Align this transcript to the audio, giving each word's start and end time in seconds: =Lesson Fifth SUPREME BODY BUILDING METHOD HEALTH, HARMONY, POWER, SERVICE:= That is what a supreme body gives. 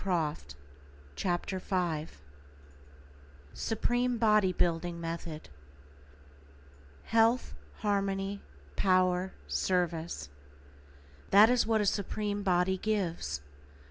=Lesson 0.03 0.57
Fifth 1.15 2.21
SUPREME 3.53 4.17
BODY 4.17 4.51
BUILDING 4.51 4.99
METHOD 4.99 5.49
HEALTH, 7.03 7.53
HARMONY, 7.81 8.41
POWER, 8.75 9.33
SERVICE:= 9.47 10.29
That 11.29 11.51
is 11.51 11.67
what 11.67 11.81
a 11.81 11.85
supreme 11.85 12.41
body 12.41 12.79
gives. 12.79 13.41